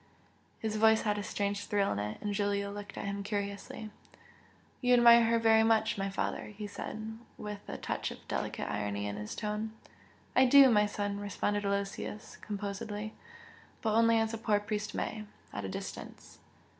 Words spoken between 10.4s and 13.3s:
do, my son!" responded Aloysius, composedly,